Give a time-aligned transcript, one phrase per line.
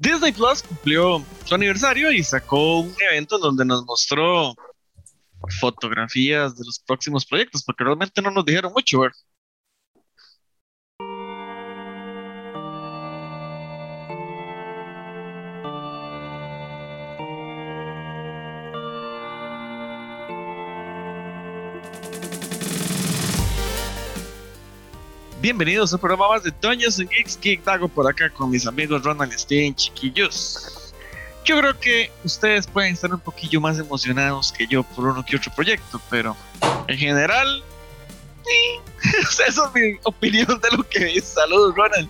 [0.00, 4.54] Disney Plus cumplió su aniversario y sacó un evento donde nos mostró
[5.60, 9.18] fotografías de los próximos proyectos, porque realmente no nos dijeron mucho, ¿verdad?
[25.48, 29.02] Bienvenidos a programa más de Doños en Geeks Geek Dago por acá con mis amigos
[29.02, 30.92] Ronald Stein, chiquillos.
[31.42, 35.36] Yo creo que ustedes pueden estar un poquillo más emocionados que yo por uno que
[35.36, 36.36] otro proyecto, pero
[36.86, 37.64] en general
[39.46, 41.24] Esa es mi opinión de lo que es.
[41.24, 42.08] Saludos, Ronald.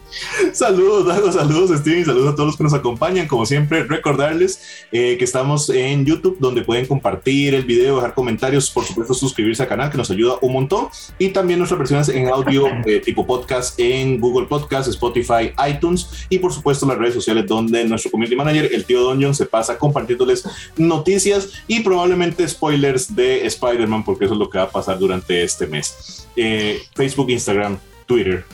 [0.52, 3.26] Saludos, Dago, saludos, Steven, saludos a todos los que nos acompañan.
[3.26, 4.60] Como siempre, recordarles
[4.92, 9.62] eh, que estamos en YouTube, donde pueden compartir el video, dejar comentarios, por supuesto, suscribirse
[9.62, 10.88] al canal, que nos ayuda un montón.
[11.18, 16.38] Y también nuestras versiones en audio eh, tipo podcast en Google Podcast, Spotify, iTunes y,
[16.38, 20.44] por supuesto, las redes sociales, donde nuestro community manager, el tío Donjon, se pasa compartiéndoles
[20.76, 25.42] noticias y probablemente spoilers de Spider-Man, porque eso es lo que va a pasar durante
[25.42, 26.26] este mes.
[26.36, 28.44] Eh, Facebook, Instagram, Twitter.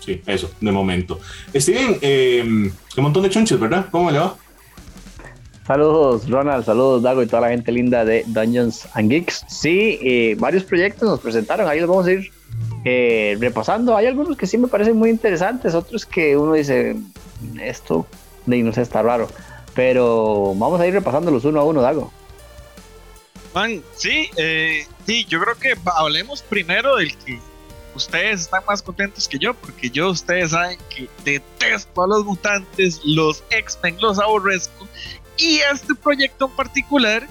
[0.00, 1.20] Sí, eso, de momento.
[1.54, 3.86] Steven, eh, un montón de chunches, ¿verdad?
[3.90, 4.36] ¿Cómo le va?
[5.66, 9.44] Saludos, Ronald, saludos, Dago y toda la gente linda de Dungeons and Geeks.
[9.48, 12.32] Sí, eh, varios proyectos nos presentaron, ahí los vamos a ir
[12.84, 13.96] eh, repasando.
[13.96, 16.96] Hay algunos que sí me parecen muy interesantes, otros que uno dice,
[17.60, 18.06] esto,
[18.46, 19.28] no sé, está raro.
[19.74, 22.12] Pero vamos a ir repasándolos uno a uno, Dago.
[23.54, 27.38] Man, sí, eh, sí, yo creo que hablemos primero del que
[27.94, 33.00] ustedes están más contentos que yo, porque yo, ustedes saben que detesto a los mutantes,
[33.04, 34.88] los X-Men, los aborrezco,
[35.36, 37.28] y este proyecto en particular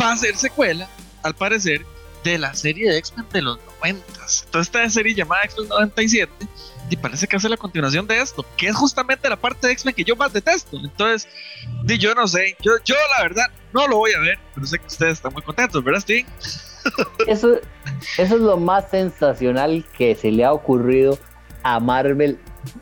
[0.00, 0.88] va a ser secuela,
[1.22, 1.84] al parecer,
[2.24, 4.04] de la serie de X-Men de los 90.
[4.10, 6.32] Entonces, esta serie llamada X-Men 97
[6.90, 9.94] y parece que hace la continuación de esto, que es justamente la parte de X-Men
[9.94, 10.78] que yo más detesto.
[10.78, 11.28] Entonces,
[11.84, 14.86] yo no sé, yo, yo la verdad no lo voy a ver, pero sé que
[14.86, 16.26] ustedes están muy contentos, ¿verdad, Steve?
[17.26, 17.56] Eso,
[18.16, 21.18] eso es lo más sensacional que se le ha ocurrido
[21.62, 22.38] a Marvel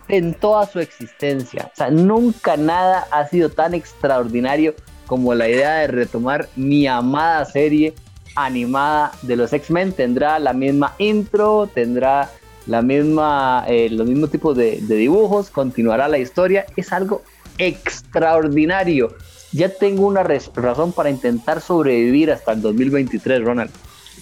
[0.08, 1.70] en toda su existencia.
[1.72, 4.74] O sea, nunca nada ha sido tan extraordinario
[5.06, 7.94] como la idea de retomar mi amada serie
[8.34, 9.92] animada de los X-Men.
[9.92, 12.30] Tendrá la misma intro, tendrá
[12.66, 17.22] la misma, eh, los mismos tipos de, dibujos, continuará la historia, es algo
[17.58, 19.14] extraordinario.
[19.52, 23.70] Ya tengo una razón para intentar sobrevivir hasta el 2023, Ronald.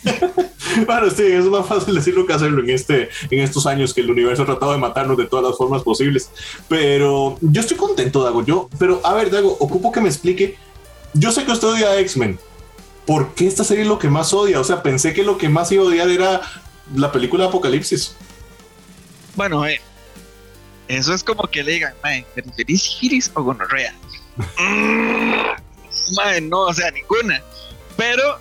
[0.87, 4.11] bueno, sí, es más fácil decirlo que hacerlo en, este, en estos años que el
[4.11, 6.31] universo ha tratado de matarnos de todas las formas posibles.
[6.69, 8.45] Pero yo estoy contento, Dago.
[8.45, 10.57] Yo, pero a ver, Dago, ocupo que me explique.
[11.13, 12.39] Yo sé que usted odia a X-Men.
[13.07, 14.61] ¿Por qué esta serie es lo que más odia?
[14.61, 16.41] O sea, pensé que lo que más iba a odiar era
[16.95, 18.17] la película Apocalipsis.
[19.37, 19.81] Bueno, eh,
[20.89, 23.95] eso es como que le digan, mae, ¿preferís sífilis o gonorrea?
[26.07, 27.43] Mm, no, o sea, ninguna.
[27.97, 28.39] Pero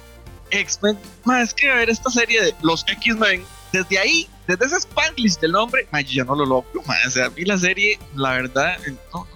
[0.53, 0.97] X-Men,
[1.41, 5.52] es que a ver esta serie de los X-Men, desde ahí, desde ese spanglish del
[5.52, 8.78] nombre, mae, yo no lo logro, o sea, a mí la serie, la verdad,
[9.14, 9.28] no,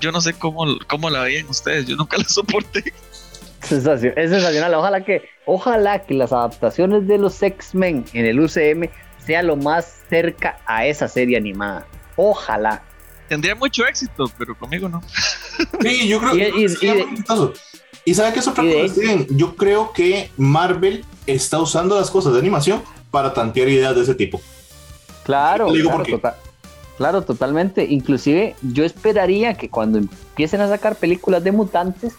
[0.00, 2.92] yo no sé cómo, cómo la veían ustedes, yo nunca la soporté.
[3.62, 8.88] Sensación, es sensacional, ojalá que, ojalá que las adaptaciones de los X-Men en el UCM
[9.24, 11.86] sea lo más cerca a esa serie animada.
[12.16, 12.82] Ojalá.
[13.28, 15.02] Tendría mucho éxito, pero conmigo no.
[15.80, 16.48] Sí, yo creo que.
[16.56, 17.22] Y, y,
[18.14, 22.82] sabe que es otra cosa, Yo creo que Marvel está usando las cosas de animación
[23.10, 24.40] para tantear ideas de ese tipo.
[25.24, 26.36] Claro, claro, tota-,
[26.96, 27.84] claro, totalmente.
[27.84, 32.14] Inclusive yo esperaría que cuando empiecen a sacar películas de mutantes,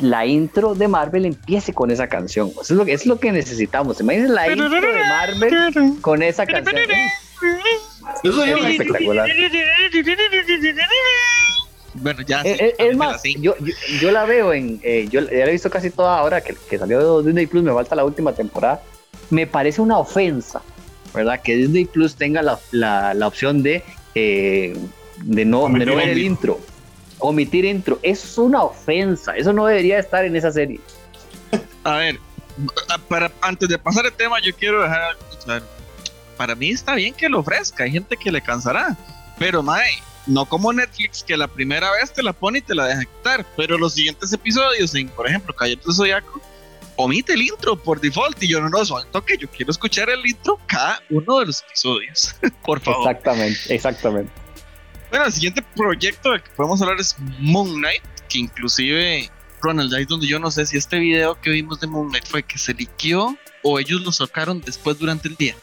[0.00, 2.50] la intro de Marvel empiece con esa canción.
[2.50, 4.00] Eso es lo que, es lo que necesitamos.
[4.00, 6.76] Imagínense la intro de Marvel con esa canción.
[8.22, 9.28] Eso es espectacular.
[12.00, 12.42] Bueno, ya.
[12.42, 13.54] Eh, eh, es, más, yo,
[14.00, 14.80] yo, la veo en.
[14.82, 17.62] Eh, yo ya la he visto casi toda ahora que, que salió de Disney Plus,
[17.62, 18.82] me falta la última temporada.
[19.30, 20.62] Me parece una ofensa,
[21.14, 21.40] ¿verdad?
[21.42, 23.82] Que Disney Plus tenga la, la, la opción de,
[24.14, 24.74] de
[25.44, 26.60] no, de no ver el intro
[27.18, 27.98] omitir intro.
[28.02, 29.36] es una ofensa.
[29.36, 30.80] Eso no debería estar en esa serie.
[31.84, 32.18] A ver,
[33.08, 35.16] para, antes de pasar el tema, yo quiero dejar
[36.36, 37.84] Para mí está bien que lo ofrezca.
[37.84, 38.96] Hay gente que le cansará.
[39.38, 42.86] Pero, mae, no como Netflix, que la primera vez te la pone y te la
[42.86, 43.46] deja quitar.
[43.56, 46.40] Pero los siguientes episodios, en, por ejemplo, Calle del Zodiaco,
[46.96, 50.26] omite el intro por default y yo no lo suelto que yo quiero escuchar el
[50.26, 52.34] intro cada uno de los episodios.
[52.64, 53.08] por favor.
[53.08, 54.32] Exactamente, exactamente.
[55.10, 59.30] Bueno, el siguiente proyecto del que podemos hablar es Moon Knight, que inclusive,
[59.62, 62.26] Ronald, ahí es donde yo no sé si este video que vimos de Moon Knight
[62.26, 65.54] fue que se liqueó o ellos lo sacaron después durante el día.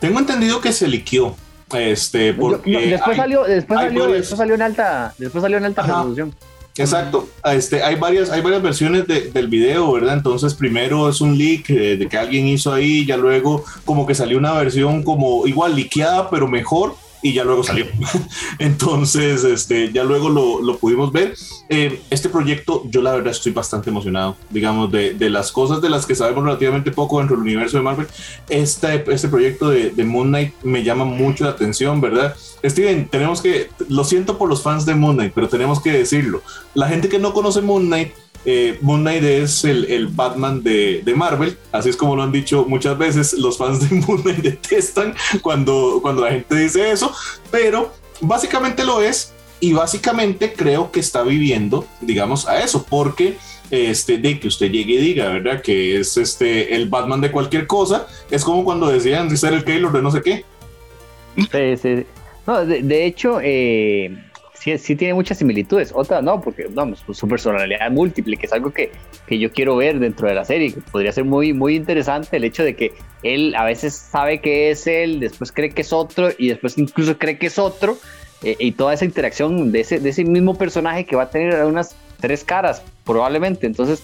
[0.00, 1.36] Tengo entendido que se liqueó,
[1.74, 6.34] Este, porque después, salió, después, salió, después salió en alta, después salió en alta resolución.
[6.76, 10.14] Exacto, este, hay, varias, hay varias versiones del video, ¿verdad?
[10.14, 14.14] Entonces primero es un leak eh, de que alguien hizo ahí, ya luego como que
[14.14, 17.86] salió una versión como igual liqueada, pero mejor, y ya luego salió.
[18.58, 21.34] Entonces, este, ya luego lo, lo pudimos ver.
[21.68, 25.88] Eh, este proyecto, yo la verdad estoy bastante emocionado, digamos, de, de, las cosas de
[25.88, 28.06] las que sabemos relativamente poco dentro del universo de Marvel.
[28.48, 32.36] Este, este proyecto de, de Moon Knight me llama mucho la atención, ¿verdad?
[32.64, 36.42] Steven, tenemos que, lo siento por los fans de Moon Knight, pero tenemos que decirlo.
[36.74, 38.12] La gente que no conoce Moon Knight
[38.44, 42.98] eh, Moon Knight es el, Batman de, Marvel, así es como lo han dicho muchas
[42.98, 47.12] veces, los fans de Moon Knight detestan cuando, cuando la gente dice eso,
[47.50, 53.36] pero básicamente lo es y básicamente creo que está viviendo, digamos, a eso, porque
[53.70, 55.62] este, de que usted llegue y diga, ¿verdad?
[55.62, 59.92] Que es este, el Batman de cualquier cosa, es como cuando decían ser el Taylor
[59.92, 60.44] de no sé qué.
[61.36, 62.06] Sí, sí.
[62.46, 64.18] No, de, hecho, eh,
[64.78, 65.92] sí, tiene muchas similitudes.
[65.94, 68.92] Otra no, porque vamos, su personalidad múltiple, que es algo que,
[69.26, 70.72] que, yo quiero ver dentro de la serie.
[70.72, 72.92] Que podría ser muy, muy interesante el hecho de que
[73.22, 77.18] él a veces sabe que es él, después cree que es otro y después incluso
[77.18, 77.96] cree que es otro.
[78.42, 81.64] Eh, y toda esa interacción de ese, de ese mismo personaje que va a tener
[81.64, 83.66] unas tres caras, probablemente.
[83.66, 84.02] Entonces,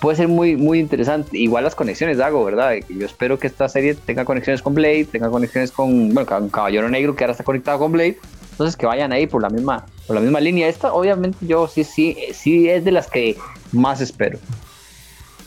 [0.00, 1.38] puede ser muy, muy interesante.
[1.38, 2.74] Igual las conexiones, Dago, ¿verdad?
[2.88, 6.88] Yo espero que esta serie tenga conexiones con Blade, tenga conexiones con, bueno, con Caballero
[6.88, 8.18] Negro, que ahora está conectado con Blade.
[8.52, 10.68] Entonces que vayan ahí por la misma, por la misma línea.
[10.68, 13.36] Esta, obviamente, yo sí, sí, sí es de las que
[13.72, 14.38] más espero.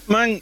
[0.08, 0.42] Man,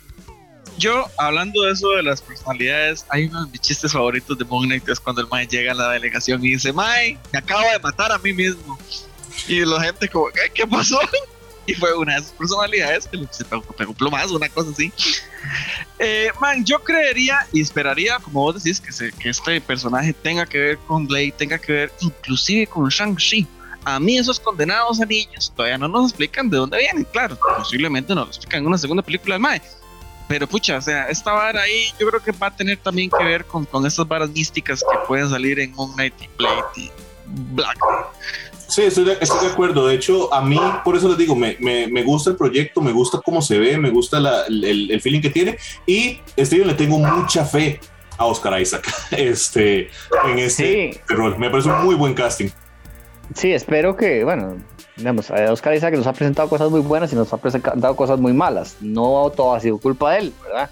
[0.77, 4.65] yo hablando de eso de las personalidades, hay uno de mis chistes favoritos de Moon
[4.65, 7.80] Knight es cuando el Mae llega a la delegación y dice, Mae, me acabo de
[7.80, 8.77] matar a mí mismo.
[9.48, 11.00] Y la gente como, ¿qué, ¿Qué pasó?
[11.68, 13.63] y fue una de sus personalidades que se pegó
[14.12, 14.92] más una cosa así.
[16.00, 20.57] Eh, man, yo creería y esperaría, como vos decís, que, que este personaje tenga que
[20.57, 23.48] ver con Blade, tenga que ver inclusive con Shang-Chi.
[23.86, 28.25] A mí esos condenados anillos todavía no nos explican de dónde vienen, claro, posiblemente nos
[28.25, 29.62] lo explican en una segunda película del Mae.
[30.27, 33.24] Pero pucha, o sea, esta vara ahí yo creo que va a tener también que
[33.24, 36.92] ver con, con estas varas místicas que pueden salir en Moon Knight y Blade y
[37.25, 37.77] Black.
[38.74, 39.86] Sí, estoy de, estoy de, acuerdo.
[39.86, 42.92] De hecho, a mí, por eso les digo, me, me, me gusta el proyecto, me
[42.92, 45.60] gusta cómo se ve, me gusta la, el, el, feeling que tiene.
[45.86, 47.80] Y Steven, le tengo mucha fe
[48.18, 49.90] a Oscar Isaac este,
[50.25, 51.38] en este rol.
[51.38, 52.48] Me parece un muy buen casting.
[53.36, 54.56] Sí, espero que, bueno,
[54.98, 58.34] digamos, Oscar Isaac nos ha presentado cosas muy buenas y nos ha presentado cosas muy
[58.34, 58.78] malas.
[58.81, 60.72] No todo ha sido culpa de él, ¿verdad?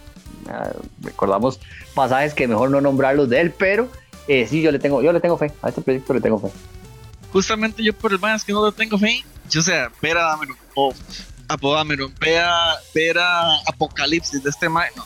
[0.49, 0.71] Ah,
[1.03, 1.59] recordamos
[1.93, 3.89] pasajes que mejor no nombrarlos de él, pero
[4.27, 5.51] eh, sí, yo le tengo, yo le tengo fe.
[5.61, 6.49] A este proyecto le tengo fe
[7.31, 10.57] justamente yo por el más que no lo tengo fe, yo sea, ver a Dameron
[10.75, 10.93] o
[11.47, 15.05] a Dameron, ver a, Apocalipsis de este man, no,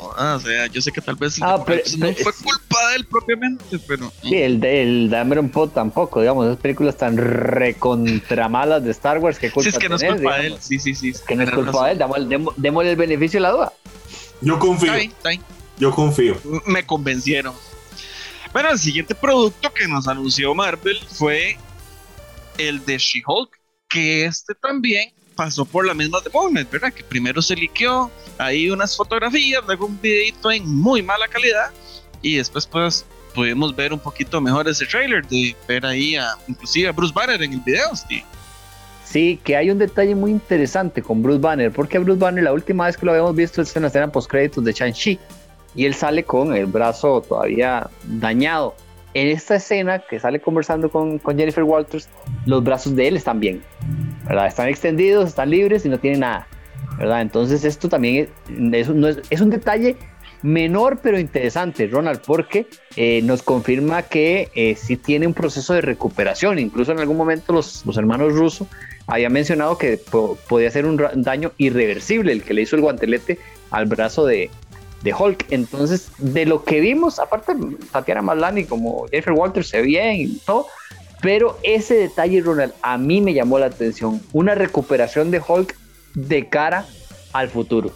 [0.00, 4.12] o sea, yo sé que tal vez ah, no fue culpa de él propiamente, pero.
[4.22, 9.50] Sí, el, el Dameron Pod tampoco, digamos, esas películas tan recontramalas de Star Wars que
[9.50, 11.12] culpa Sí, es que no es culpa de él, sí, sí, sí.
[11.26, 13.72] Que no es culpa de él, démosle, el beneficio de la duda.
[14.40, 14.92] Yo confío.
[15.78, 16.36] Yo confío.
[16.66, 17.54] Me convencieron.
[18.58, 21.56] Bueno, el siguiente producto que nos anunció Marvel fue
[22.58, 23.56] el de She-Hulk,
[23.88, 26.92] que este también pasó por la misma de ¿verdad?
[26.92, 31.70] Que primero se liqueó ahí unas fotografías, luego un videito en muy mala calidad
[32.20, 36.88] y después pues pudimos ver un poquito mejor ese trailer de ver ahí a inclusive
[36.88, 38.24] a Bruce Banner en el video, sí.
[39.04, 42.86] Sí, que hay un detalle muy interesante con Bruce Banner, porque Bruce Banner la última
[42.86, 45.16] vez que lo habíamos visto es en la escena post créditos de Shang-Chi
[45.78, 48.74] y él sale con el brazo todavía dañado.
[49.14, 52.08] En esta escena que sale conversando con, Jennifer Walters,
[52.46, 53.62] los brazos de él están bien,
[54.26, 54.48] ¿verdad?
[54.48, 56.48] Están extendidos, están libres y no tienen nada,
[56.98, 57.20] ¿verdad?
[57.20, 58.28] Entonces esto también
[58.72, 59.96] es, un detalle
[60.42, 62.66] menor pero interesante, Ronald, porque
[62.96, 66.58] eh, nos confirma que eh, sí tiene un proceso de recuperación.
[66.58, 68.66] Incluso en algún momento los, los hermanos rusos
[69.06, 69.96] habían mencionado que
[70.48, 73.38] podía ser un daño irreversible el que le hizo el guantelete
[73.70, 74.50] al brazo de,
[75.02, 75.46] de Hulk.
[75.50, 77.54] Entonces, de lo que vimos, aparte
[77.92, 80.66] Tatiana Maslany como Jennifer Walters se bien y todo,
[81.20, 84.20] pero ese detalle, Ronald, a mí me llamó la atención.
[84.32, 85.76] Una recuperación de Hulk
[86.14, 86.86] de cara
[87.32, 87.92] al futuro.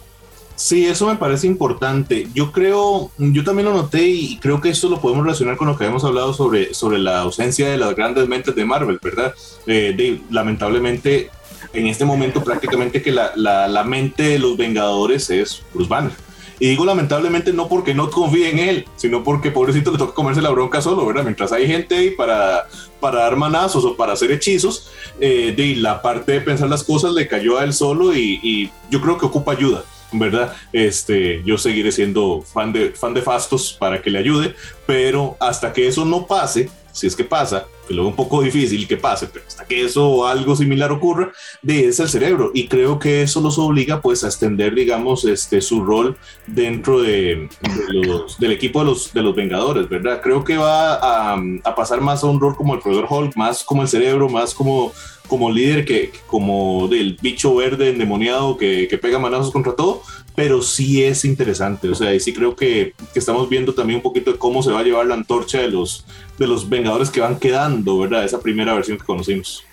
[0.55, 2.27] Sí, eso me parece importante.
[2.33, 5.77] Yo creo, yo también lo noté y creo que esto lo podemos relacionar con lo
[5.77, 9.33] que habíamos hablado sobre, sobre la ausencia de las grandes mentes de Marvel, ¿verdad?
[9.65, 11.31] Eh, lamentablemente,
[11.73, 16.13] en este momento prácticamente que la, la, la mente de los Vengadores es Bruce Banner
[16.59, 20.41] y digo lamentablemente no porque no confíe en él, sino porque pobrecito le toca comerse
[20.41, 21.23] la bronca solo, ¿verdad?
[21.23, 22.67] Mientras hay gente ahí para,
[22.99, 27.13] para dar manazos o para hacer hechizos, eh, de la parte de pensar las cosas
[27.13, 29.83] le cayó a él solo y, yo creo que ocupa ayuda.
[30.15, 30.55] ¿verdad?
[30.71, 34.53] Este, yo seguiré siendo fan de, fan de Fastos para que le ayude,
[34.85, 38.87] pero hasta que eso no pase, si es que pasa, que lo un poco difícil
[38.87, 41.31] que pase, pero hasta que eso o algo similar ocurra,
[41.61, 42.51] de es el cerebro.
[42.53, 47.49] Y creo que eso los obliga pues a extender, digamos, este, su rol dentro de,
[47.89, 50.21] los, del equipo de los, de los Vengadores, ¿verdad?
[50.21, 53.63] Creo que va a, a pasar más a un rol como el proveedor Hulk, más
[53.63, 54.91] como el cerebro, más como
[55.27, 60.01] como líder que, como del bicho verde endemoniado que, que, pega manazos contra todo,
[60.35, 64.03] pero sí es interesante, o sea, y sí creo que, que, estamos viendo también un
[64.03, 66.05] poquito de cómo se va a llevar la antorcha de los,
[66.37, 68.23] de los Vengadores que van quedando, ¿verdad?
[68.23, 69.63] Esa primera versión que conocimos.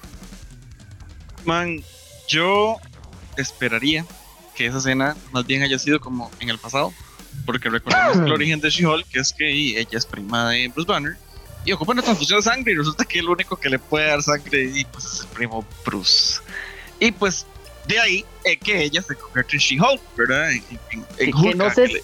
[1.44, 1.82] Man,
[2.28, 2.76] yo
[3.36, 4.04] esperaría
[4.54, 6.92] que esa escena más bien haya sido como en el pasado,
[7.46, 11.16] porque recordemos que el origen de She-Hulk es que ella es prima de Bruce Banner
[11.64, 14.22] y ocupa una transfusión de sangre y resulta que el único que le puede dar
[14.22, 16.40] sangre y pues es el primo Bruce.
[16.98, 17.46] Y pues
[17.86, 20.52] de ahí es que ella se convierte en She-Hulk, ¿verdad?
[20.52, 22.02] En, que, no sé,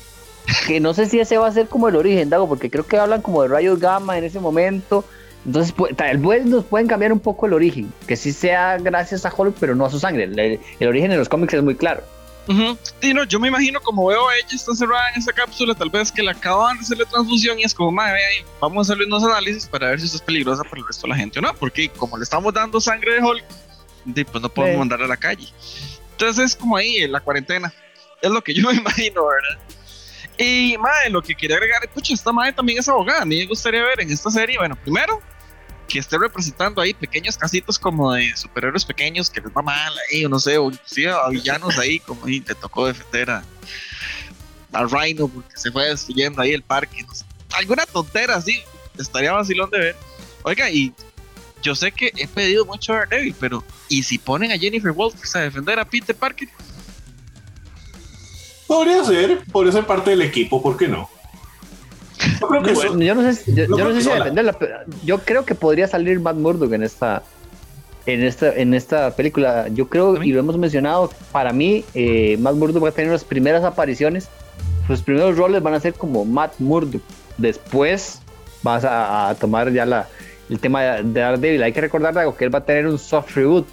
[0.67, 2.97] que, no sé, si ese va a ser como el origen, Dago, porque creo que
[2.97, 5.05] hablan como de rayos gamma en ese momento.
[5.47, 9.25] Entonces, pues, tal vez nos pueden cambiar un poco el origen, que sí sea gracias
[9.25, 10.25] a Hulk, pero no a su sangre.
[10.25, 12.03] el origen en los cómics es muy claro.
[12.49, 12.77] Uh
[13.13, 16.13] no, yo me imagino como veo a ella está encerrada en esa cápsula, tal vez
[16.13, 18.21] que le acaban de hacerle transfusión y es como, madre,
[18.61, 21.09] vamos a hacerle unos análisis para ver si esto es peligrosa para el resto de
[21.09, 23.45] la gente o no, porque como le estamos dando sangre de Hulk,
[24.15, 25.49] pues no podemos mandarla a la calle.
[26.13, 27.73] Entonces es como ahí, en la cuarentena.
[28.23, 29.59] Es lo que yo me imagino, ¿verdad?
[30.39, 33.23] Y, madre, lo que quería agregar, pucha, esta madre también es abogada.
[33.23, 35.21] A mí me gustaría ver en esta serie, bueno, primero,
[35.89, 40.25] que esté representando ahí pequeños casitos como de superhéroes pequeños que les va mal ahí,
[40.25, 43.45] o no sé, o inclusive a villanos ahí, como ahí te tocó defender a,
[44.73, 47.05] a Rhino porque se fue destruyendo ahí el parque,
[47.53, 48.63] alguna tontera así,
[48.99, 49.97] estaría vacilón de ver.
[50.43, 50.93] Oiga, y
[51.63, 55.35] yo sé que he pedido mucho a Daredevil, pero ¿y si ponen a Jennifer Walters
[55.37, 56.49] a defender a Peter Parker?
[58.67, 61.09] Podría ser, podría ser parte del equipo, ¿por qué no?
[62.41, 66.37] Yo, no sé, yo, no sé si defenderla, pero yo creo que podría salir Matt
[66.37, 67.23] Murdock en esta,
[68.07, 69.69] en esta, en esta película.
[69.69, 73.25] Yo creo, y lo hemos mencionado, para mí, eh, Matt Murdock va a tener las
[73.25, 74.29] primeras apariciones.
[74.87, 77.03] Sus primeros roles van a ser como Matt Murdock.
[77.39, 78.21] Después
[78.63, 80.09] vas a, tomar ya la,
[80.49, 81.63] el tema de Daredevil.
[81.63, 83.67] Hay que recordar algo, que él va a tener un soft reboot.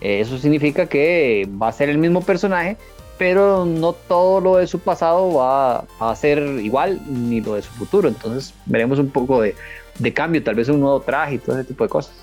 [0.00, 2.76] Eh, eso significa que va a ser el mismo personaje,
[3.18, 7.70] pero no todo lo de su pasado va, a ser igual, ni lo de su
[7.72, 8.08] futuro.
[8.08, 9.54] Entonces veremos un poco de,
[10.14, 12.14] cambio, tal vez un nuevo traje y todo ese tipo de cosas.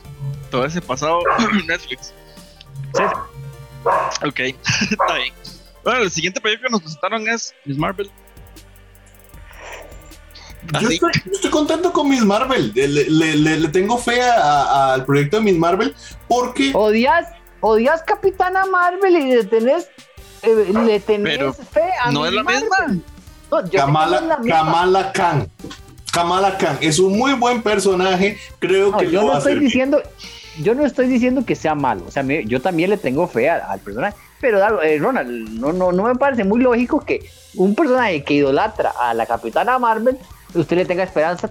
[0.50, 1.20] Todo ese pasado
[1.68, 2.14] Netflix.
[2.94, 3.04] Sí.
[4.26, 4.40] Ok,
[4.92, 5.34] está bien.
[5.84, 8.10] Bueno, el siguiente proyecto que nos presentaron es Miss Marvel.
[10.82, 12.72] Yo estoy, contento con Miss Marvel.
[12.74, 15.96] Le, tengo fe al proyecto de Miss Marvel
[16.28, 16.72] porque.
[16.74, 17.28] Odias,
[17.60, 19.90] odias Capitana Marvel y tenés
[20.46, 22.98] eh, le tenés fe a No es la misma.
[23.72, 25.48] Kamala, Kamala Khan.
[26.12, 28.38] Kamala Khan es un muy buen personaje.
[28.60, 30.02] Creo que yo no estoy diciendo,
[30.62, 32.04] yo no estoy diciendo que sea malo.
[32.08, 34.16] O sea, yo también le tengo fe al, personaje.
[34.42, 38.92] Pero eh, Ronald, no, no, no me parece muy lógico que un personaje que idolatra
[39.00, 40.18] a la Capitana Marvel,
[40.54, 41.50] usted le tenga esperanza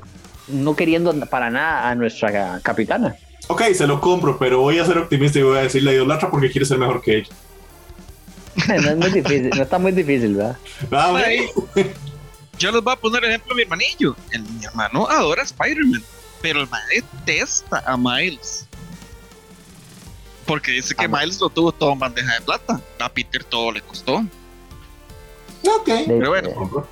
[0.49, 3.17] no queriendo para nada a nuestra capitana.
[3.49, 6.31] Ok, se lo compro, pero voy a ser optimista y voy a decir la idolatra
[6.31, 7.29] porque quiere ser mejor que ella.
[8.69, 10.57] no es muy difícil, no está muy difícil, ¿verdad?
[10.93, 11.21] Ah,
[12.59, 14.17] yo les voy a poner ejemplo a mi hermanillo.
[14.31, 16.03] El, mi hermano adora a Spider-Man,
[16.41, 18.69] pero el man detesta a Miles.
[20.47, 22.81] Porque dice que Miles lo tuvo todo en bandeja de plata.
[23.01, 24.17] A Peter todo le costó.
[25.67, 25.91] Ok.
[26.07, 26.87] Pero bueno.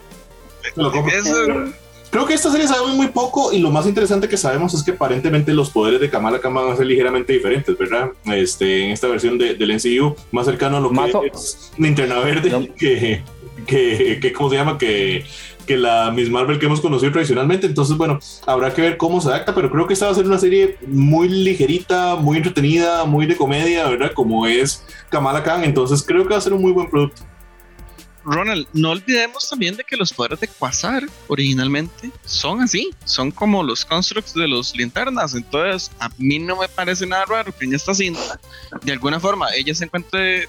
[0.77, 1.73] Lo compro.
[2.13, 4.91] Creo que esta serie sabemos muy poco y lo más interesante que sabemos es que
[4.91, 8.11] aparentemente los poderes de Kamala Khan van a ser ligeramente diferentes, ¿verdad?
[8.27, 12.71] Este, en esta versión de, del NCU, más cercano a lo que es Linterna Verde,
[12.79, 13.23] que,
[13.67, 14.77] que, que, ¿cómo se llama?
[14.77, 15.25] Que,
[15.67, 17.67] que la Miss Marvel que hemos conocido tradicionalmente.
[17.67, 20.27] Entonces, bueno, habrá que ver cómo se adapta, pero creo que esta va a ser
[20.27, 24.13] una serie muy ligerita, muy entretenida, muy de comedia, ¿verdad?
[24.13, 25.65] Como es Kamala Khan.
[25.65, 27.23] Entonces, creo que va a ser un muy buen producto.
[28.25, 33.63] Ronald, no olvidemos también de que los poderes de Quasar originalmente son así, son como
[33.63, 35.35] los constructs de los linternas.
[35.35, 38.41] Entonces, a mí no me parece nada raro que en esta cinta,
[38.83, 40.49] de alguna forma, ella se encuentre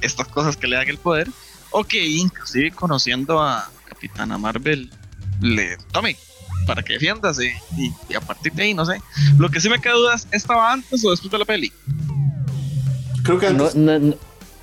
[0.00, 1.28] estas cosas que le dan el poder,
[1.70, 4.90] o que inclusive conociendo a Capitana Marvel,
[5.40, 6.16] le tome
[6.66, 9.00] para que defiendas y, a partir de ahí, no sé.
[9.38, 11.72] Lo que sí me queda duda es, ¿estaba antes o después de la peli?
[13.22, 13.74] Creo que antes.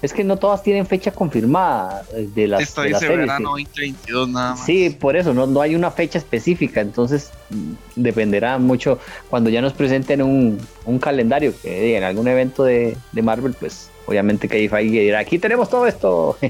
[0.06, 4.52] Es que no todas tienen fecha confirmada eh, de las, Esta dice verano 2022 nada
[4.52, 4.66] más.
[4.66, 9.62] Sí, por eso, no, no hay una fecha específica, entonces mm, dependerá mucho cuando ya
[9.62, 14.70] nos presenten un, un calendario que en algún evento de, de, Marvel, pues obviamente que
[14.72, 16.38] ahí dirá, aquí tenemos todo esto.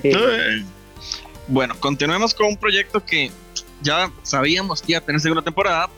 [1.47, 3.29] Bueno, continuemos con un proyecto que
[3.83, 5.89] ya sabíamos que iba a tener segunda temporada.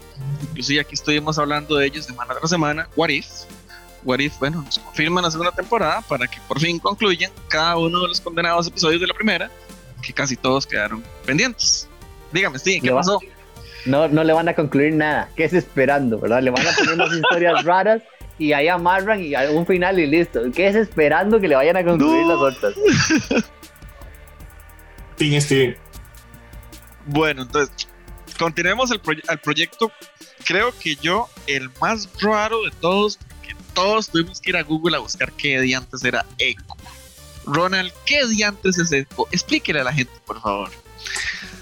[0.42, 2.90] Inclusive aquí estuvimos hablando de ellos semana tras semana.
[2.98, 3.26] What If.
[4.08, 8.00] What If, bueno, nos confirman la segunda temporada para que por fin concluyan cada uno
[8.00, 9.52] de los condenados episodios de la primera,
[10.02, 11.90] que casi todos quedaron pendientes.
[12.32, 13.20] Dígame, sí, ¿qué pasó?
[13.86, 15.30] No, no le van a concluir nada.
[15.36, 16.42] ¿Qué es esperando, verdad?
[16.42, 18.02] Le van a poner unas historias raras
[18.40, 20.42] y ahí amarran y un final y listo.
[20.56, 22.74] ¿Qué es esperando que le vayan a concluir las otras?
[27.08, 27.88] Bueno, entonces,
[28.38, 29.00] continuemos el,
[29.40, 29.92] proyecto.
[30.46, 33.18] Creo que yo, el más raro de todos,
[33.78, 36.64] todos tuvimos que ir a Google a buscar qué diantes era Echo.
[37.46, 39.28] Ronald, ¿qué diantes es Echo?
[39.32, 40.72] Explíquele a la gente, por favor.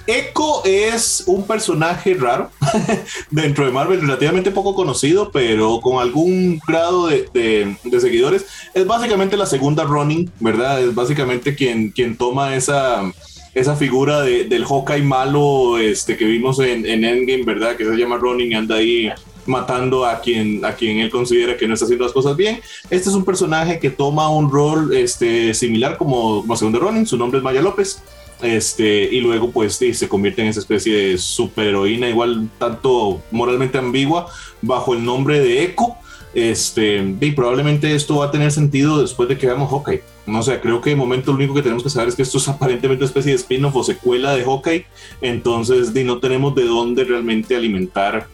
[0.07, 2.51] Echo es un personaje raro
[3.31, 8.45] dentro de Marvel, relativamente poco conocido, pero con algún grado de, seguidores.
[8.74, 10.81] Es básicamente la segunda Running, ¿verdad?
[10.81, 13.12] Es básicamente quien, quien toma esa,
[13.53, 17.75] esa figura del Hawkeye malo este, que vimos en, Endgame, ¿verdad?
[17.75, 19.12] Que se llama Running, anda ahí
[19.45, 22.61] matando a quien, a quien él considera que no está haciendo las cosas bien.
[22.89, 27.17] Este es un personaje que toma un rol este, similar como, como Segunda Ronin, su
[27.17, 28.01] nombre es Maya López.
[28.41, 34.27] Este, y luego pues se convierte en esa especie de superheroína, igual tanto moralmente ambigua,
[34.61, 35.95] bajo el nombre de Echo.
[36.33, 40.03] Este, y probablemente esto va a tener sentido después de que veamos Hawkeye.
[40.27, 42.39] No sé, creo que de momento lo único que tenemos que saber es que esto
[42.39, 44.85] es aparentemente una especie de spin-off o secuela de Hawkeye.
[45.21, 48.27] Entonces, no tenemos de dónde realmente alimentar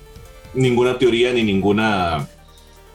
[0.53, 2.27] ninguna teoría ni ninguna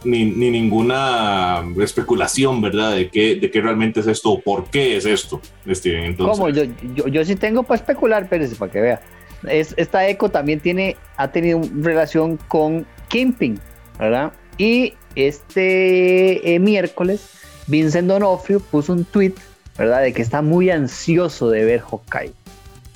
[0.06, 2.94] ni, ninguna especulación, ¿verdad?
[2.94, 5.40] De qué, de qué realmente es esto o por qué es esto.
[5.66, 6.48] Este, ¿Cómo?
[6.50, 6.64] Yo,
[7.08, 9.02] yo, sí tengo para especular, Pérez, para que vea.
[9.48, 13.58] Es, esta eco también tiene, ha tenido relación con Kimping,
[13.98, 14.32] ¿verdad?
[14.58, 17.30] Y este eh, miércoles,
[17.66, 19.34] Vincent Donofrio puso un tweet,
[19.76, 20.02] ¿verdad?
[20.02, 22.32] De que está muy ansioso de ver Hawkeye,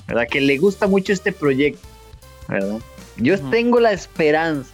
[0.07, 0.27] ¿verdad?
[0.29, 1.87] Que le gusta mucho este proyecto,
[2.47, 2.79] ¿verdad?
[3.17, 4.71] Yo tengo la esperanza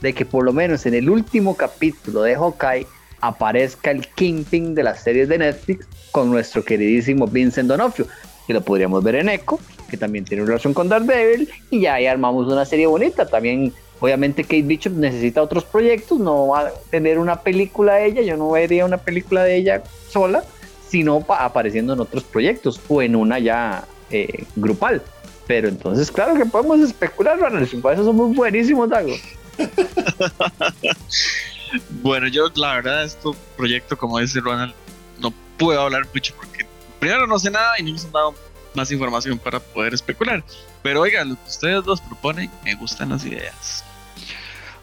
[0.00, 2.86] de que por lo menos en el último capítulo de Hawkeye
[3.20, 8.06] aparezca el Kingpin de las series de Netflix con nuestro queridísimo Vincent Donofrio,
[8.46, 9.58] que lo podríamos ver en Echo,
[9.90, 13.26] que también tiene relación con Daredevil, y ya ahí armamos una serie bonita.
[13.26, 18.22] También, obviamente, Kate Bishop necesita otros proyectos, no va a tener una película de ella,
[18.22, 20.42] yo no vería una película de ella sola,
[20.88, 25.02] sino apareciendo en otros proyectos o en una ya eh, grupal.
[25.50, 29.16] Pero entonces, claro que podemos especular, Ronald, para eso somos buenísimos, Dago.
[32.02, 34.72] bueno, yo la verdad, este proyecto, como dice Ronald,
[35.18, 36.64] no puedo hablar mucho porque
[37.00, 38.34] primero no sé nada y no nos han dado
[38.74, 40.44] más información para poder especular.
[40.84, 43.84] Pero oigan, lo que ustedes dos proponen, me gustan las ideas.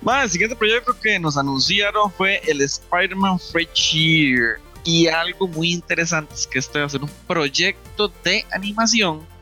[0.01, 3.39] Bueno, el siguiente proyecto que nos anunciaron fue el Spider-Man
[3.71, 4.59] Cheer.
[4.83, 9.36] Y algo muy interesante es que este va a ser un proyecto de animación.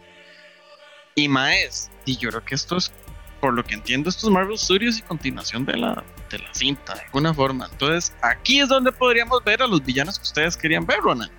[1.18, 2.92] Y más, y yo creo que esto es
[3.40, 7.02] por lo que entiendo, estos Marvel Studios y continuación de la, de la cinta, de
[7.04, 7.70] alguna forma.
[7.72, 11.30] Entonces, aquí es donde podríamos ver a los villanos que ustedes querían ver, Ronan.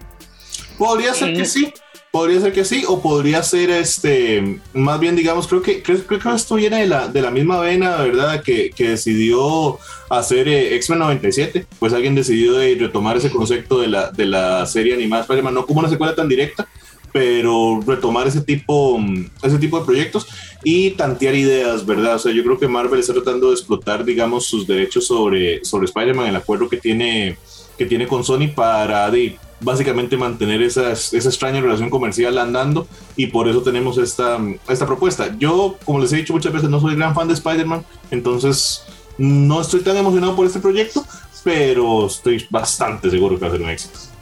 [0.79, 1.75] Podría ser que sí,
[2.11, 6.35] podría ser que sí, o podría ser este, más bien, digamos, creo que, creo, que
[6.35, 8.43] esto viene de la, de la misma vena, ¿verdad?
[8.43, 13.89] Que, que decidió hacer eh, X-Men 97, pues alguien decidió de retomar ese concepto de
[13.89, 16.67] la, de la serie animada Spider-Man, no como una secuela tan directa,
[17.17, 19.01] pero retomar ese tipo,
[19.43, 20.27] ese tipo de proyectos
[20.63, 22.17] y tantear ideas, ¿verdad?
[22.17, 25.87] O sea, yo creo que Marvel está tratando de explotar, digamos, sus derechos sobre, sobre
[25.87, 27.39] Spider-Man, el acuerdo que tiene,
[27.79, 33.49] que tiene con Sony para de, básicamente mantener esa extraña relación comercial andando y por
[33.49, 35.35] eso tenemos esta, esta propuesta.
[35.39, 38.83] Yo, como les he dicho muchas veces, no soy gran fan de Spider-Man, entonces
[39.17, 41.03] no estoy tan emocionado por este proyecto,
[41.43, 44.16] pero estoy bastante seguro que va a ser un éxito.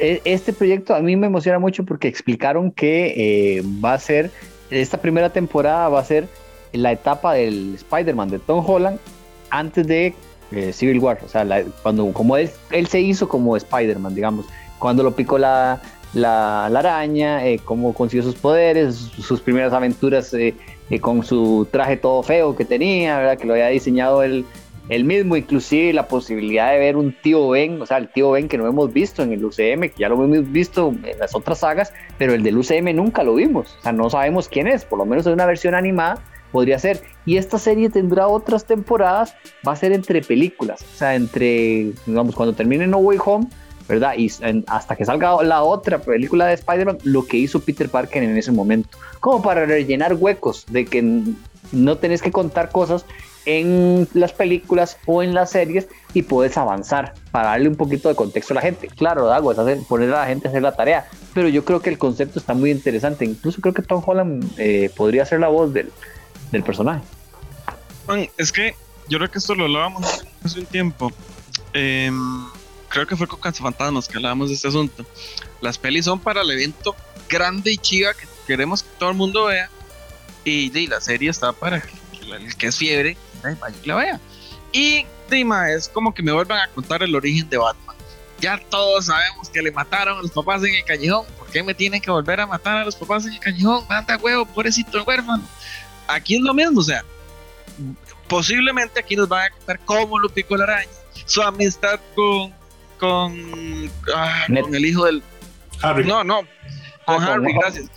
[0.00, 4.30] E, este proyecto a mí me emociona mucho porque explicaron que eh, va a ser,
[4.70, 6.28] esta primera temporada va a ser
[6.72, 8.98] la etapa del Spider-Man de Tom Holland
[9.50, 10.14] antes de
[10.50, 11.46] eh, Civil War, o sea,
[11.82, 12.50] cuando como él,
[12.88, 14.46] se hizo como Spider-Man, digamos,
[14.78, 15.80] cuando lo picó la,
[16.14, 20.34] la, araña, eh, cómo consiguió sus poderes, sus primeras aventuras
[21.00, 23.38] con su traje todo feo que tenía, ¿verdad?
[23.38, 24.44] que lo había diseñado él
[24.88, 28.48] el mismo, inclusive la posibilidad de ver un tío Ben, o sea, el tío Ben
[28.48, 31.60] que no hemos visto en el UCM, que ya lo hemos visto en las otras
[31.60, 34.98] sagas, pero el del UCM nunca lo vimos, o sea, no sabemos quién es, por
[34.98, 37.00] lo menos en una versión animada podría ser.
[37.24, 39.34] Y esta serie tendrá otras temporadas,
[39.66, 43.46] va a ser entre películas, o sea, entre, digamos, cuando termine No Way Home,
[43.88, 44.14] ¿verdad?
[44.16, 44.30] Y
[44.66, 48.52] hasta que salga la otra película de Spider-Man, lo que hizo Peter Parker en ese
[48.52, 51.22] momento, como para rellenar huecos de que
[51.72, 53.06] no tenés que contar cosas
[53.46, 58.14] en las películas o en las series y puedes avanzar para darle un poquito de
[58.14, 58.88] contexto a la gente.
[58.88, 61.80] Claro, Dago, es hacer, poner a la gente a hacer la tarea, pero yo creo
[61.80, 63.24] que el concepto está muy interesante.
[63.24, 65.90] Incluso creo que Tom Holland eh, podría ser la voz del,
[66.50, 67.02] del personaje.
[68.36, 68.74] es que
[69.08, 71.12] yo creo que esto lo hablábamos hace un tiempo.
[71.72, 72.46] Em,
[72.88, 75.04] creo que fue con Fantasmas que hablábamos de este asunto.
[75.60, 76.94] Las pelis son para el evento
[77.28, 79.70] grande y chiva que queremos que todo el mundo vea.
[80.44, 84.20] Y, la serie está para el que es fiebre vaya y la vea.
[84.72, 87.96] Y Dima es como que me vuelvan a contar el origen de Batman.
[88.40, 91.26] Ya todos sabemos que le mataron a los papás en el callejón.
[91.38, 93.84] ¿Por qué me tienen que volver a matar a los papás en el callejón?
[93.88, 95.42] Manda huevo, pobrecito huérfano.
[96.08, 97.04] Aquí es lo mismo, o sea,
[98.28, 100.90] posiblemente aquí nos van a contar cómo lo picó la araña,
[101.26, 102.52] su amistad con
[103.02, 105.24] con, ah, con el hijo del
[105.82, 106.04] Harry.
[106.04, 106.42] No, no,
[107.04, 107.90] con ah, Harry, gracias.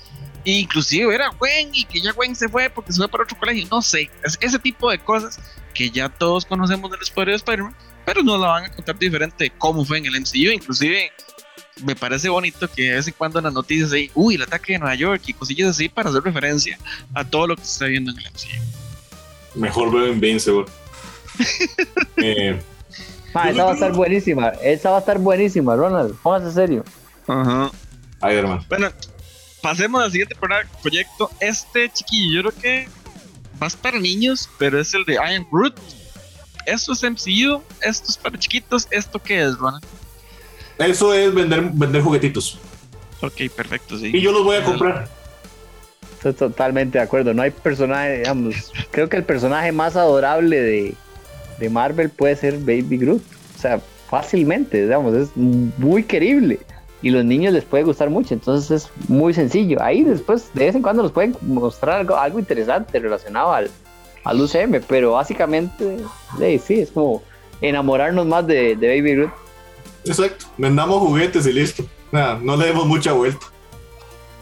[0.45, 3.67] Inclusive era Gwen y que ya Gwen se fue porque se fue para otro colegio.
[3.69, 5.39] No sé, es ese tipo de cosas
[5.73, 8.97] que ya todos conocemos de la historia de Spider-Man, pero nos la van a contar
[8.97, 10.51] diferente cómo fue en el MCU.
[10.53, 11.12] Inclusive
[11.84, 14.73] me parece bonito que de vez en cuando en las noticias ahí, uy, el ataque
[14.73, 16.77] de Nueva York y cosillas así para hacer referencia
[17.13, 19.60] a todo lo que se está viendo en el MCU.
[19.60, 20.65] Mejor veo Invincible.
[22.17, 22.62] eh,
[23.43, 24.49] esa va a estar buenísima.
[24.62, 26.15] Esa va a estar buenísima, Ronald.
[26.21, 26.84] Póngase serio.
[27.27, 27.71] Ajá.
[28.31, 28.89] Iron Bueno,
[29.65, 30.36] pasemos al siguiente
[30.82, 31.32] proyecto.
[31.39, 32.88] Este chiquillo, yo creo que
[33.62, 35.75] va para niños, pero es el de Iron Root.
[36.67, 38.88] Esto es MCU, esto es para chiquitos.
[38.91, 39.84] ¿Esto qué es, Ronald?
[40.78, 42.60] Eso es vender, vender juguetitos.
[43.21, 44.12] Ok, perfecto, sí.
[44.13, 45.08] Y yo los voy a comprar.
[46.17, 47.34] Estoy totalmente de acuerdo.
[47.34, 50.95] No hay personaje, digamos, creo que el personaje más adorable de,
[51.58, 53.23] de Marvel puede ser Baby Groot.
[53.58, 56.60] O sea, fácilmente, digamos, es muy querible
[57.01, 59.81] y los niños les puede gustar mucho, entonces es muy sencillo.
[59.81, 63.69] Ahí después, de vez en cuando nos pueden mostrar algo, algo interesante relacionado al,
[64.23, 65.97] al UCM, pero básicamente,
[66.38, 67.21] sí, es como
[67.62, 69.31] enamorarnos más de, de Baby Groot.
[70.05, 71.86] Exacto, vendamos juguetes y listo.
[72.12, 73.45] Nada, no le demos mucha vuelta.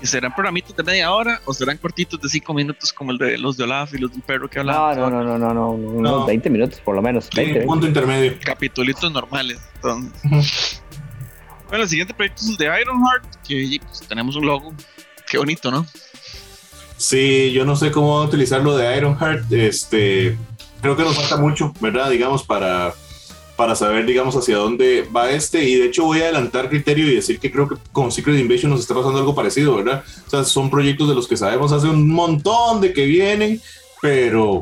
[0.02, 3.38] ¿Y serán programitos de media hora o serán cortitos de cinco minutos como el de
[3.38, 4.94] los de Olaf y los del perro que hablaba?
[4.96, 7.30] No, no, no, no, no, no, no, 20 minutos por lo menos.
[7.34, 8.34] 20, punto intermedio.
[8.44, 9.62] Capitulitos normales.
[9.76, 10.84] Entonces.
[11.74, 14.76] Bueno, el siguiente proyecto es el de Ironheart, que pues, tenemos un logo.
[15.28, 15.88] Qué bonito, ¿no?
[16.98, 19.52] Sí, yo no sé cómo utilizarlo de Ironheart.
[19.52, 20.38] Este,
[20.82, 22.12] creo que nos falta mucho, ¿verdad?
[22.12, 22.94] Digamos, para,
[23.56, 25.68] para saber, digamos, hacia dónde va este.
[25.68, 28.70] Y de hecho voy a adelantar criterio y decir que creo que con Secret Invasion
[28.70, 30.04] nos está pasando algo parecido, ¿verdad?
[30.28, 33.60] O sea, son proyectos de los que sabemos hace un montón de que vienen,
[34.00, 34.62] pero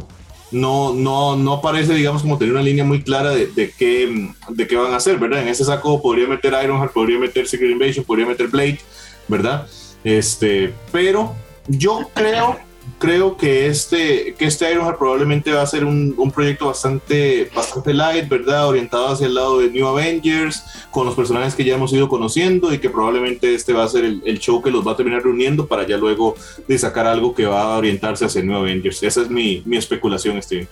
[0.52, 4.68] no, no, no parece, digamos, como tener una línea muy clara de, de, qué, de
[4.68, 5.42] qué van a hacer, ¿verdad?
[5.42, 8.80] En ese saco podría meter Ironheart, podría meter Secret Invasion, podría meter Blade,
[9.28, 9.68] ¿verdad?
[10.04, 11.36] Este, pero
[11.68, 12.60] yo creo
[13.02, 17.96] creo que este, que este Ironheart probablemente va a ser un, un, proyecto bastante, bastante
[17.96, 18.68] light, ¿verdad?
[18.68, 22.72] Orientado hacia el lado de New Avengers, con los personajes que ya hemos ido conociendo
[22.72, 25.24] y que probablemente este va a ser el, el show que los va a terminar
[25.24, 26.36] reuniendo para ya luego
[26.68, 29.02] de sacar algo que va a orientarse hacia New Avengers.
[29.02, 30.68] Esa es mi, mi especulación, Steven.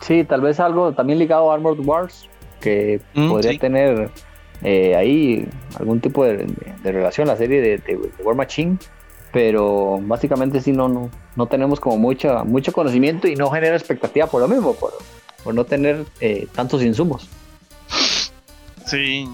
[0.00, 2.30] Sí, tal vez algo también ligado a Armored Wars,
[2.62, 4.10] que mm, podría tener
[4.62, 5.46] eh, ahí
[5.78, 6.46] algún tipo de,
[6.82, 8.78] de, relación la serie de, de War Machine
[9.32, 14.26] pero básicamente sí no, no, no tenemos como mucha, mucho conocimiento y no genera expectativa
[14.26, 14.92] por lo mismo, por,
[15.42, 17.28] por no tener eh, tantos insumos.
[18.86, 19.26] Sí,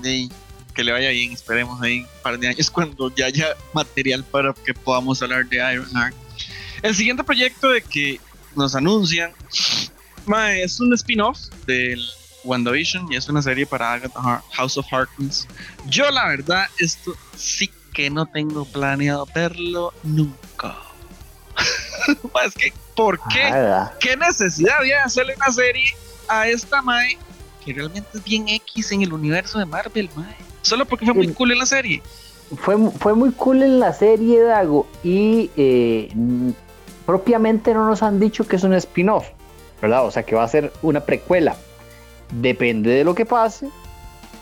[0.74, 4.54] que le vaya bien, esperemos ahí un par de años cuando ya haya material para
[4.54, 6.14] que podamos hablar de Ironheart.
[6.82, 8.20] El siguiente proyecto de que
[8.54, 9.32] nos anuncian
[10.62, 12.00] es un spin-off del
[12.44, 15.48] WandaVision y es una serie para Agatha House of Harkness.
[15.88, 20.76] Yo la verdad esto sí que no tengo planeado verlo nunca.
[22.46, 23.52] es que, ¿por qué?
[23.98, 25.90] ¿Qué necesidad había de hacerle una serie
[26.28, 27.18] a esta Mae
[27.64, 30.36] que realmente es bien X en el universo de Marvel, Mae?
[30.62, 32.00] Solo porque fue muy cool en la serie.
[32.56, 36.08] Fue, fue muy cool en la serie, Dago, y eh,
[37.04, 39.26] propiamente no nos han dicho que es un spin-off,
[39.82, 40.06] ¿verdad?
[40.06, 41.56] O sea, que va a ser una precuela.
[42.30, 43.68] Depende de lo que pase,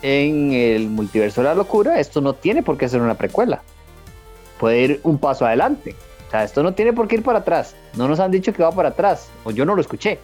[0.03, 3.63] en el multiverso de la locura, esto no tiene por qué ser una precuela.
[4.59, 5.95] Puede ir un paso adelante.
[6.27, 7.77] O sea, esto no tiene por qué ir para atrás.
[7.95, 10.19] No nos han dicho que va para atrás, o yo no lo escuché.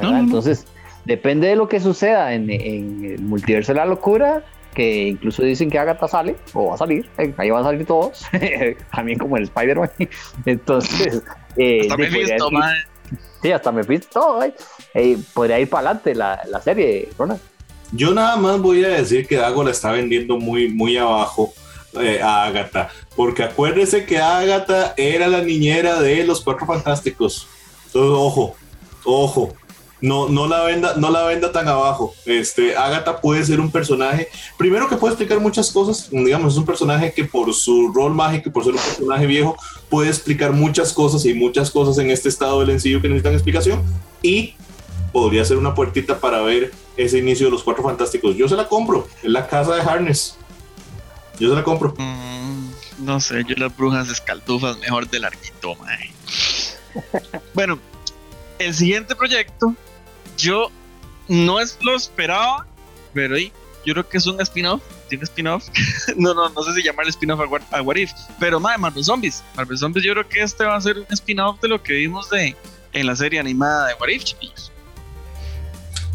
[0.00, 0.66] Entonces,
[1.04, 5.78] depende de lo que suceda en, el multiverso de la locura, que incluso dicen que
[5.78, 8.24] Agatha sale, o va a salir, eh, ahí van a salir todos,
[8.94, 9.90] también como el Spider-Man.
[10.46, 11.22] Entonces,
[11.56, 12.50] eh, hasta me visto,
[13.42, 14.42] Sí, hasta me visto todo.
[14.94, 17.40] Eh, podría ir para adelante la, la serie, Ronald.
[17.92, 21.52] Yo nada más voy a decir que Dago la está vendiendo muy, muy abajo
[22.00, 27.48] eh, a Agatha, porque acuérdese que Agatha era la niñera de los Cuatro Fantásticos.
[27.86, 28.54] Entonces, ojo,
[29.04, 29.52] ojo.
[30.00, 32.14] no, no, la venda, no la venda tan abajo.
[32.26, 36.64] Este, Agatha puede ser un personaje, primero que puede explicar muchas cosas, digamos, es un
[36.64, 39.56] personaje que por su rol mágico por ser un personaje viejo,
[39.88, 43.82] puede explicar muchas cosas y muchas cosas en este estado del ensillo que necesitan explicación.
[44.22, 44.54] Y
[45.12, 46.72] podría ser una puertita para ver
[47.04, 48.36] ese inicio de los Cuatro Fantásticos.
[48.36, 50.36] Yo se la compro, en la casa de Harness.
[51.38, 51.94] Yo se la compro.
[51.96, 55.76] Mm, no sé, yo las brujas escaldufas mejor del larguito,
[57.54, 57.78] bueno,
[58.58, 59.74] el siguiente proyecto,
[60.36, 60.70] yo
[61.28, 62.66] no es lo esperaba,
[63.14, 64.82] pero yo creo que es un spin-off.
[65.08, 65.68] Tiene spin-off.
[66.16, 68.12] no, no, no sé si llamar spin-off a, What If.
[68.38, 69.42] Pero madre, Marvel Zombies.
[69.56, 72.28] Marvel Zombies, yo creo que este va a ser un spin-off de lo que vimos
[72.30, 72.56] de,
[72.92, 74.72] en la serie animada de What If, chiquillos.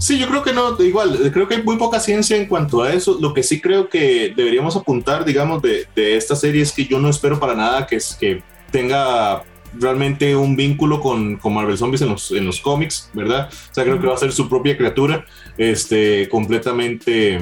[0.06, 2.94] Sí, yo creo que no, igual, creo que hay muy poca ciencia en cuanto a
[2.94, 3.18] eso.
[3.20, 7.00] Lo que sí creo que deberíamos apuntar, digamos, de, de esta serie es que yo
[7.00, 9.42] no espero para nada que, es, que tenga
[9.74, 13.50] realmente un vínculo con, con, Marvel Zombies en los, en los cómics, ¿verdad?
[13.52, 15.26] O sea, creo que va a ser su propia criatura,
[15.58, 17.42] este, completamente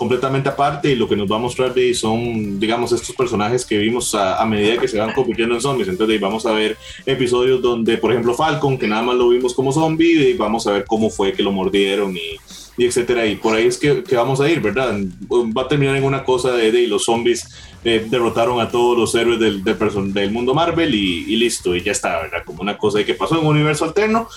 [0.00, 3.76] completamente aparte y lo que nos va a mostrar de son, digamos, estos personajes que
[3.76, 5.88] vimos a, medida que se van convirtiendo en zombies.
[5.88, 9.72] Entonces vamos a ver episodios donde, por ejemplo, Falcon, que nada más lo vimos como
[9.72, 12.38] zombie, y vamos a ver cómo fue que lo mordieron y,
[12.78, 13.26] y etcétera.
[13.26, 14.98] Y por ahí es que, vamos a ir, ¿verdad?
[15.30, 17.46] Va a terminar en una cosa de, de los zombies
[17.84, 21.92] eh, derrotaron a todos los héroes del, del, del mundo Marvel y, listo, y ya
[21.92, 22.42] está, ¿verdad?
[22.46, 24.30] Como una cosa que pasó en un universo alterno.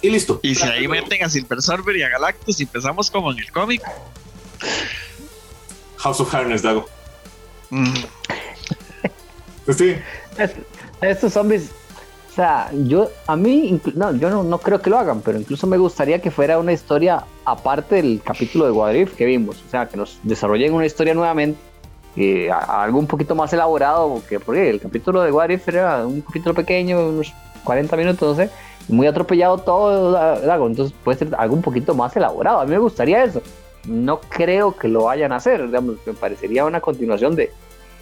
[0.00, 0.38] Y listo.
[0.44, 3.50] Y si ahí meten a Silver Surfer y a Galactus y empezamos como en el
[3.50, 3.82] cómic,
[5.98, 6.86] House of Harness, Dago.
[7.70, 7.94] Mm.
[9.64, 9.94] Pues sí.
[11.00, 11.70] estos zombies,
[12.30, 15.66] o sea, yo, a mí, no, yo no, no, creo que lo hagan, pero incluso
[15.66, 19.86] me gustaría que fuera una historia aparte del capítulo de Guadrif que vimos, o sea,
[19.86, 21.58] que nos desarrollen una historia nuevamente,
[22.16, 26.54] eh, algo un poquito más elaborado, que porque el capítulo de Guadrif era un capítulo
[26.54, 28.50] pequeño, unos 40 minutos, no sé,
[28.88, 32.78] muy atropellado todo, Dago, entonces puede ser algo un poquito más elaborado, a mí me
[32.78, 33.40] gustaría eso
[33.86, 37.52] no creo que lo vayan a hacer, digamos, me parecería una continuación de,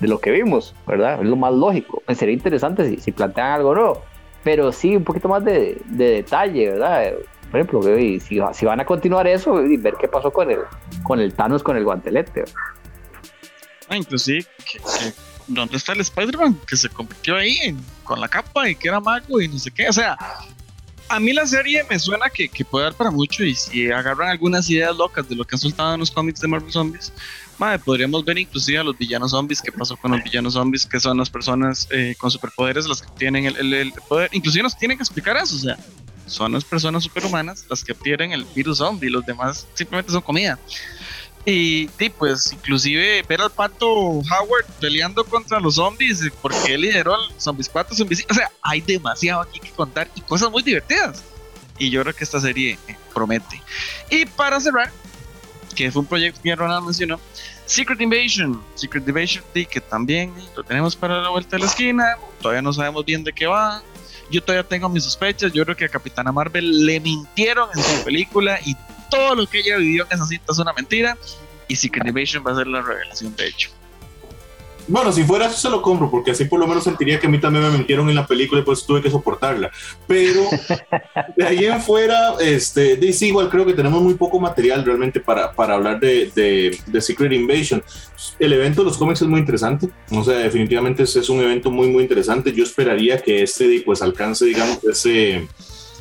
[0.01, 1.21] de lo que vimos, ¿verdad?
[1.21, 2.03] Es lo más lógico.
[2.15, 4.03] Sería interesante si, si plantean algo nuevo,
[4.43, 7.13] pero sí un poquito más de, de detalle, ¿verdad?
[7.51, 10.61] Por ejemplo, si, si, van a continuar eso y ver qué pasó con el,
[11.03, 12.45] con el Thanos con el guantelete.
[13.89, 14.47] Ah, inclusive,
[15.49, 16.61] ¿dónde está el Spider-Man?
[16.67, 19.89] Que se convirtió ahí con la capa y que era mago y no sé qué.
[19.89, 20.17] O sea,
[21.11, 24.71] a mí la serie me suena que, puede dar para mucho y si agarran algunas
[24.71, 27.13] ideas locas de lo que han soltado en los cómics de Marvel Zombies,
[27.59, 31.01] madre, podríamos ver inclusive a los villanos zombies, qué pasó con los villanos zombies, que
[31.01, 35.03] son las personas eh, con superpoderes las que tienen el, poder, inclusive nos tienen que
[35.03, 35.77] explicar eso, o sea,
[36.27, 40.61] son las personas superhumanas las que obtienen el virus zombie, los demás simplemente son comida.
[41.47, 47.23] Y, pues inclusive ver al pato Howard peleando contra los zombies porque él lideró al
[47.39, 51.25] Zombies 4 Zombies O sea, hay demasiado aquí que contar y cosas muy divertidas.
[51.79, 53.61] Y yo creo que esta serie eh, promete.
[54.11, 54.93] Y para cerrar,
[55.75, 57.19] que fue un proyecto que Ronald mencionó,
[57.65, 58.61] Secret Invasion.
[58.75, 62.17] Secret Invasion, que también lo tenemos para la vuelta de la esquina.
[62.43, 63.83] Todavía no sabemos bien de qué va.
[64.31, 65.53] Yo todavía tengo mis sospechas.
[65.53, 68.75] Yo creo que a Capitana Marvel le mintieron en su película y
[69.11, 71.17] todo lo que ella vivió en esa cinta es una mentira
[71.69, 73.71] y Secret Invasion va a ser la revelación de hecho.
[74.91, 77.31] Bueno, si fuera eso se lo compro, porque así por lo menos sentiría que a
[77.31, 79.71] mí también me mintieron en la película y pues tuve que soportarla.
[80.09, 80.43] Pero
[81.37, 85.53] de ahí en fuera, este, DC igual creo que tenemos muy poco material realmente para,
[85.53, 87.85] para hablar de, de, Secret Invasion.
[88.41, 91.71] El evento de los cómics es muy interesante, o sea, definitivamente es, es un evento
[91.71, 92.53] muy, muy interesante.
[92.53, 95.47] Yo esperaría que este pues alcance, digamos, ese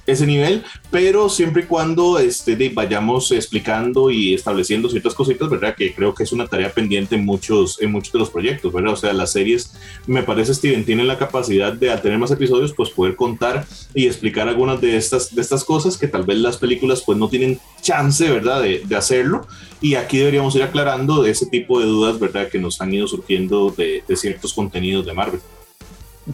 [0.10, 5.76] ese nivel, pero siempre y cuando este, vayamos explicando y estableciendo ciertas cositas, ¿verdad?
[5.76, 8.94] Que creo que es una tarea pendiente en muchos, en muchos de los proyectos, ¿verdad?
[8.94, 9.74] O sea, las series,
[10.08, 14.08] me parece, Steven, tienen la capacidad de, al tener más episodios, pues poder contar y
[14.08, 17.60] explicar algunas de estas, de estas cosas que tal vez las películas pues no tienen
[17.82, 18.62] chance, ¿verdad?
[18.62, 19.48] De, de hacerlo.
[19.82, 22.50] Y aquí deberíamos ir aclarando de ese tipo de dudas, ¿verdad?
[22.50, 25.40] Que nos han ido surgiendo de, de ciertos contenidos de Marvel.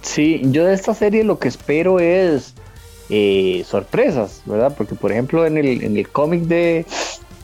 [0.01, 2.53] Sí, yo de esta serie lo que espero es
[3.09, 4.73] eh, sorpresas, ¿verdad?
[4.77, 6.85] Porque, por ejemplo, en el, en el cómic de,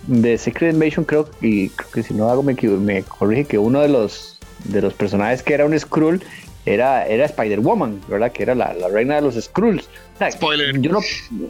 [0.08, 3.82] de Secret Invasion, creo, y creo que si no hago, me, me corrige que uno
[3.82, 6.24] de los, de los personajes que era un Skrull
[6.66, 8.32] era, era Spider-Woman, ¿verdad?
[8.32, 9.88] Que era la, la, reina de los Skrulls.
[10.32, 10.80] Spoiler.
[10.80, 11.00] Yo no,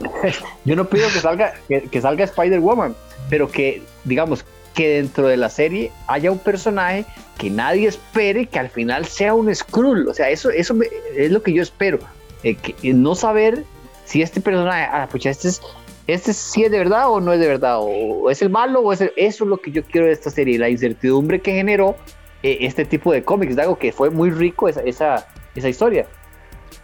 [0.65, 2.95] yo no pido que salga, que, que salga Spider-Woman,
[3.29, 7.05] pero que, digamos, que dentro de la serie haya un personaje
[7.37, 10.07] que nadie espere que al final sea un Skrull.
[10.07, 10.75] O sea, eso, eso
[11.15, 11.99] es lo que yo espero.
[12.43, 13.65] Eh, que, no saber
[14.05, 15.61] si este personaje, ah, pucha, este es,
[16.07, 18.91] este sí es de verdad o no es de verdad, o, es el malo o
[18.93, 21.95] es el, eso es lo que yo quiero de esta serie, la incertidumbre que generó
[22.43, 26.07] eh, este tipo de cómics, algo que fue muy rico esa, esa, esa historia.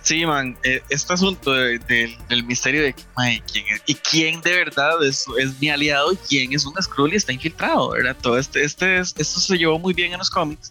[0.01, 4.39] Sí, man, eh, este asunto de- de- del misterio de mae, quién es, y quién
[4.41, 8.15] de verdad es, es mi aliado y quién es un Skrull y está infiltrado, ¿verdad?
[8.21, 10.69] Todo este, este es- esto se llevó muy bien en los cómics.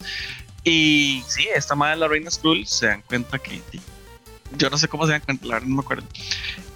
[0.64, 3.60] Y sí, esta madre, la reina Skrull, se dan cuenta que.
[4.56, 6.06] Yo no sé cómo se cuenta, la verdad no me acuerdo.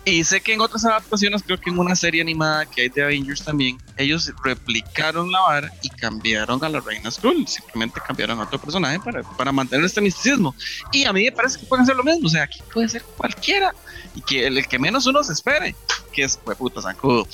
[0.04, 3.02] Y sé que en otras adaptaciones, creo que en una serie animada que hay de
[3.02, 7.46] Avengers también, ellos replicaron la vara y cambiaron a la reina Skrull.
[7.46, 10.54] Simplemente cambiaron a otro personaje para, para mantener este misticismo.
[10.90, 12.26] Y a mí me parece que pueden ser lo mismo.
[12.26, 13.74] O sea, aquí puede ser cualquiera.
[14.14, 15.76] Y que el, el que menos uno se espere,
[16.12, 17.28] que es, pues puta, zancudo.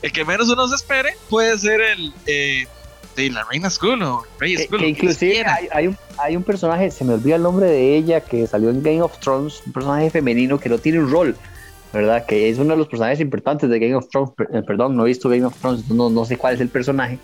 [0.00, 2.12] El que menos uno se espere puede ser el.
[2.26, 2.66] Eh,
[3.16, 4.80] de la reina Skrull o Rey Que, Skrull.
[4.80, 8.20] que inclusive hay, hay un, hay un personaje, se me olvida el nombre de ella,
[8.20, 11.36] que salió en Game of Thrones, un personaje femenino que no tiene un rol,
[11.92, 12.24] ¿verdad?
[12.26, 14.30] Que es uno de los personajes importantes de Game of Thrones.
[14.52, 17.18] eh, perdón, no he visto Game of Thrones, no, no sé cuál es el personaje,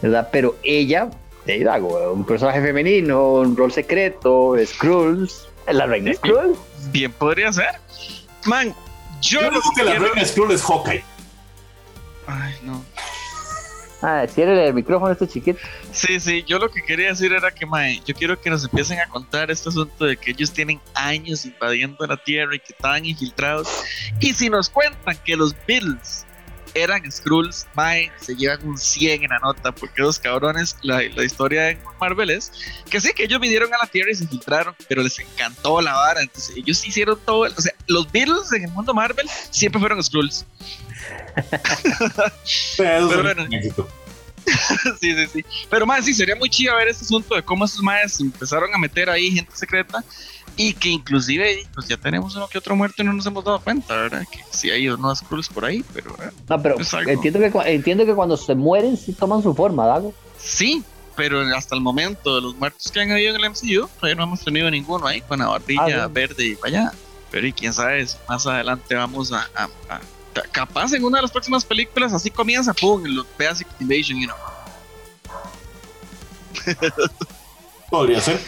[0.00, 0.28] ¿verdad?
[0.32, 1.10] Pero ella,
[1.44, 6.16] te digo, un personaje femenino, un rol secreto, Skrulls, la reina Sí.
[6.18, 6.56] Skrull.
[6.90, 7.68] Bien podría ser.
[8.46, 8.74] Man,
[9.20, 11.02] yo, digo que la reina Skrull es Hawkeye.
[12.26, 12.82] Ay, no.
[14.06, 15.58] Ah, ciérrele el micrófono este chiquito.
[15.90, 19.00] Sí, sí, yo lo que quería decir era que, mae, yo quiero que nos empiecen
[19.00, 23.06] a contar este asunto de que ellos tienen años invadiendo la Tierra y que estaban
[23.06, 23.66] infiltrados.
[24.20, 26.26] Y si nos cuentan que los Beatles
[26.74, 31.24] eran Skrulls, mae, se llevan un 100 en la nota, porque los cabrones, la, la
[31.24, 32.52] historia de Marvel es
[32.90, 35.94] que sí, que ellos vinieron a la Tierra y se infiltraron, pero les encantó la
[35.94, 40.02] vara, entonces ellos hicieron todo, o sea, los Beatles en el mundo Marvel siempre fueron
[40.02, 40.44] Skrulls.
[42.76, 43.46] Pero, Pero bueno.
[45.00, 45.44] sí, sí, sí.
[45.70, 48.78] Pero más, sí, sería muy chido ver este asunto de cómo esos maes empezaron a
[48.78, 50.04] meter ahí gente secreta
[50.56, 53.60] y que inclusive pues ya tenemos uno que otro muerto y no nos hemos dado
[53.60, 54.24] cuenta, ¿verdad?
[54.30, 56.16] Que sí hay unos Skrulls por ahí, pero
[56.48, 56.76] No, pero
[57.08, 60.14] entiendo que, entiendo que cuando se mueren sí toman su forma, Dago.
[60.38, 60.82] sí,
[61.16, 64.24] pero hasta el momento de los muertos que han habido en el MCU, todavía no
[64.24, 66.92] hemos tenido ninguno ahí con la barbilla Ah, verde y vaya.
[67.30, 70.00] Pero y quién sabe más adelante vamos a, a- a-
[70.32, 74.26] ca- capaz en una de las próximas películas así comienza, pum, el Basic Invasion, you
[74.26, 74.36] know.
[77.90, 78.40] Podría ser.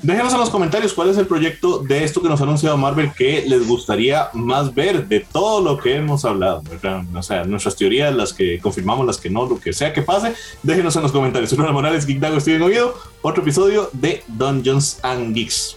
[0.00, 3.10] Déjenos en los comentarios cuál es el proyecto de esto que nos ha anunciado Marvel
[3.12, 6.62] que les gustaría más ver de todo lo que hemos hablado.
[6.62, 7.02] ¿verdad?
[7.12, 10.34] O sea, nuestras teorías, las que confirmamos, las que no, lo que sea que pase.
[10.62, 11.50] Déjenos en los comentarios.
[11.50, 12.94] Soy Morales, Geek Dago, Steven Oviedo.
[13.22, 15.74] Otro episodio de Dungeons and Geeks.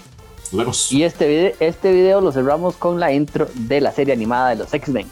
[0.52, 0.92] Nos vemos.
[0.92, 4.58] Y este video, este video lo cerramos con la intro de la serie animada de
[4.58, 5.08] los X-Men.